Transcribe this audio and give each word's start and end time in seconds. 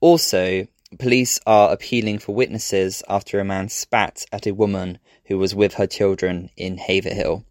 Also, 0.00 0.66
police 0.98 1.40
are 1.46 1.72
appealing 1.72 2.18
for 2.18 2.34
witnesses 2.34 3.02
after 3.08 3.40
a 3.40 3.44
man 3.44 3.68
spat 3.68 4.24
at 4.32 4.46
a 4.46 4.54
woman 4.54 4.98
who 5.26 5.38
was 5.38 5.54
with 5.54 5.74
her 5.74 5.86
children 5.86 6.50
in 6.56 6.76
Haverhill. 6.76 7.44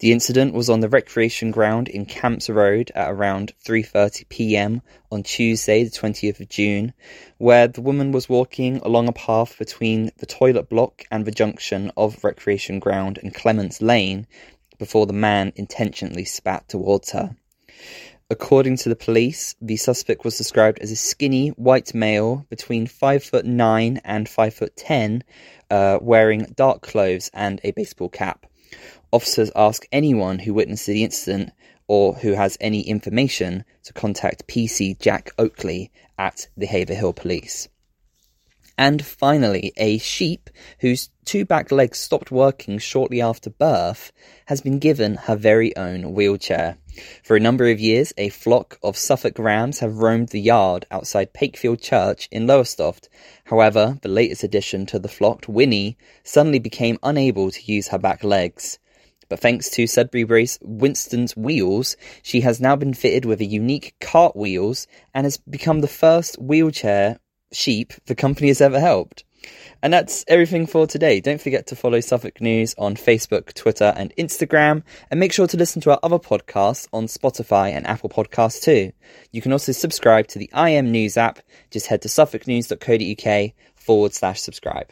The 0.00 0.12
incident 0.12 0.52
was 0.52 0.68
on 0.68 0.80
the 0.80 0.88
recreation 0.88 1.50
ground 1.50 1.88
in 1.88 2.04
Camps 2.04 2.50
Road 2.50 2.92
at 2.94 3.10
around 3.10 3.54
3:30 3.64 4.28
p.m. 4.28 4.82
on 5.10 5.22
Tuesday, 5.22 5.84
the 5.84 5.90
20th 5.90 6.40
of 6.40 6.48
June, 6.48 6.92
where 7.38 7.68
the 7.68 7.80
woman 7.80 8.12
was 8.12 8.28
walking 8.28 8.78
along 8.78 9.08
a 9.08 9.12
path 9.12 9.58
between 9.58 10.10
the 10.18 10.26
toilet 10.26 10.68
block 10.68 11.04
and 11.10 11.24
the 11.24 11.30
junction 11.30 11.90
of 11.96 12.22
Recreation 12.22 12.78
Ground 12.78 13.18
and 13.22 13.34
Clements 13.34 13.80
Lane 13.80 14.26
before 14.78 15.06
the 15.06 15.12
man 15.12 15.52
intentionally 15.56 16.24
spat 16.24 16.68
towards 16.68 17.12
her. 17.12 17.34
According 18.28 18.78
to 18.78 18.88
the 18.88 18.96
police, 18.96 19.54
the 19.60 19.76
suspect 19.76 20.24
was 20.24 20.36
described 20.36 20.80
as 20.80 20.90
a 20.90 20.96
skinny 20.96 21.50
white 21.50 21.94
male 21.94 22.44
between 22.50 22.88
five 22.88 23.22
foot 23.22 23.46
nine 23.46 24.00
and 24.04 24.28
five 24.28 24.52
foot 24.52 24.74
ten, 24.76 25.22
uh, 25.70 26.00
wearing 26.02 26.52
dark 26.56 26.82
clothes 26.82 27.30
and 27.32 27.60
a 27.62 27.70
baseball 27.70 28.08
cap. 28.08 28.46
Officers 29.12 29.52
ask 29.54 29.86
anyone 29.92 30.40
who 30.40 30.54
witnessed 30.54 30.86
the 30.86 31.04
incident 31.04 31.52
or 31.86 32.14
who 32.14 32.32
has 32.32 32.58
any 32.60 32.80
information 32.80 33.64
to 33.84 33.92
contact 33.92 34.48
PC 34.48 34.98
Jack 34.98 35.30
Oakley 35.38 35.92
at 36.18 36.48
the 36.56 36.66
Haverhill 36.66 37.12
Police. 37.12 37.68
And 38.76 39.04
finally, 39.06 39.72
a 39.76 39.98
sheep 39.98 40.50
whose 40.80 41.10
two 41.24 41.44
back 41.44 41.70
legs 41.70 42.00
stopped 42.00 42.32
working 42.32 42.78
shortly 42.78 43.22
after 43.22 43.50
birth 43.50 44.10
has 44.46 44.60
been 44.60 44.80
given 44.80 45.14
her 45.14 45.36
very 45.36 45.76
own 45.76 46.12
wheelchair. 46.12 46.76
For 47.22 47.36
a 47.36 47.40
number 47.40 47.68
of 47.68 47.80
years, 47.80 48.12
a 48.16 48.28
flock 48.28 48.78
of 48.82 48.96
Suffolk 48.96 49.38
rams 49.38 49.80
have 49.80 49.98
roamed 49.98 50.28
the 50.28 50.40
yard 50.40 50.86
outside 50.90 51.32
Pakefield 51.32 51.80
Church 51.80 52.28
in 52.30 52.46
Lowestoft. 52.46 53.08
However, 53.44 53.98
the 54.02 54.08
latest 54.08 54.42
addition 54.42 54.86
to 54.86 54.98
the 54.98 55.08
flock, 55.08 55.44
Winnie, 55.48 55.96
suddenly 56.24 56.58
became 56.58 56.98
unable 57.02 57.50
to 57.50 57.72
use 57.72 57.88
her 57.88 57.98
back 57.98 58.24
legs. 58.24 58.78
But 59.28 59.40
thanks 59.40 59.68
to 59.70 59.86
Sudbury 59.86 60.24
Race 60.24 60.58
Winston's 60.62 61.36
wheels, 61.36 61.96
she 62.22 62.42
has 62.42 62.60
now 62.60 62.76
been 62.76 62.94
fitted 62.94 63.24
with 63.24 63.40
a 63.40 63.44
unique 63.44 63.94
cart 64.00 64.36
wheels 64.36 64.86
and 65.12 65.24
has 65.24 65.36
become 65.36 65.80
the 65.80 65.88
first 65.88 66.40
wheelchair 66.40 67.18
sheep 67.52 67.92
the 68.06 68.14
company 68.14 68.48
has 68.48 68.60
ever 68.60 68.78
helped. 68.78 69.24
And 69.82 69.92
that's 69.92 70.24
everything 70.28 70.66
for 70.66 70.86
today. 70.86 71.20
Don't 71.20 71.40
forget 71.40 71.66
to 71.68 71.76
follow 71.76 72.00
Suffolk 72.00 72.40
News 72.40 72.74
on 72.78 72.96
Facebook, 72.96 73.54
Twitter, 73.54 73.92
and 73.96 74.14
Instagram, 74.16 74.82
and 75.10 75.20
make 75.20 75.32
sure 75.32 75.46
to 75.46 75.56
listen 75.56 75.80
to 75.82 75.90
our 75.92 76.00
other 76.02 76.18
podcasts 76.18 76.88
on 76.92 77.06
Spotify 77.06 77.70
and 77.70 77.86
Apple 77.86 78.10
Podcasts 78.10 78.62
too. 78.62 78.92
You 79.32 79.42
can 79.42 79.52
also 79.52 79.72
subscribe 79.72 80.26
to 80.28 80.38
the 80.38 80.50
IM 80.56 80.90
News 80.90 81.16
app. 81.16 81.40
Just 81.70 81.86
head 81.86 82.02
to 82.02 82.08
suffolknews.co.uk 82.08 83.52
forward 83.74 84.14
slash 84.14 84.40
subscribe. 84.40 84.90